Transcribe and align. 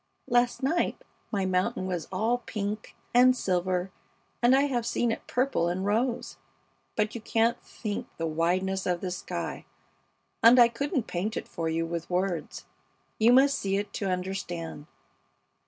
Last 0.27 0.63
night 0.63 0.97
my 1.31 1.45
mountain 1.45 1.85
was 1.85 2.07
all 2.11 2.39
pink 2.39 2.95
and 3.13 3.37
silver, 3.37 3.91
and 4.41 4.55
I 4.55 4.61
have 4.63 4.83
seen 4.83 5.11
it 5.11 5.27
purple 5.27 5.67
and 5.69 5.85
rose. 5.85 6.37
But 6.95 7.13
you 7.13 7.21
can't 7.21 7.61
think 7.61 8.07
the 8.17 8.25
wideness 8.25 8.87
of 8.87 9.01
the 9.01 9.11
sky, 9.11 9.63
and 10.41 10.57
I 10.57 10.69
couldn't 10.69 11.05
paint 11.05 11.37
it 11.37 11.47
for 11.47 11.69
you 11.69 11.85
with 11.85 12.09
words. 12.09 12.65
You 13.19 13.31
must 13.31 13.59
see 13.59 13.77
it 13.77 13.93
to 13.93 14.09
understand. 14.09 14.87